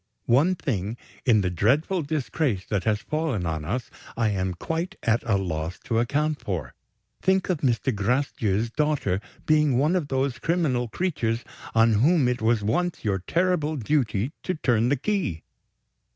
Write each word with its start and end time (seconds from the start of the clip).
One 0.25 0.55
thing, 0.55 0.97
in 1.27 1.41
the 1.41 1.51
dreadful 1.51 2.01
disgrace 2.01 2.65
that 2.71 2.85
has 2.85 3.01
fallen 3.03 3.45
on 3.45 3.63
us, 3.63 3.91
I 4.17 4.29
am 4.29 4.55
quite 4.55 4.95
at 5.03 5.21
a 5.29 5.37
loss 5.37 5.77
to 5.83 5.99
account 5.99 6.41
for. 6.43 6.73
Think 7.21 7.49
of 7.51 7.59
Mr. 7.59 7.93
Gracedieu's 7.95 8.71
daughter 8.71 9.21
being 9.45 9.77
one 9.77 9.95
of 9.95 10.07
those 10.07 10.39
criminal 10.39 10.87
creatures 10.87 11.43
on 11.75 11.93
whom 12.01 12.27
it 12.27 12.41
was 12.41 12.63
once 12.63 13.05
your 13.05 13.19
terrible 13.19 13.75
duty 13.75 14.31
to 14.41 14.55
turn 14.55 14.89
the 14.89 14.97
key! 14.97 15.43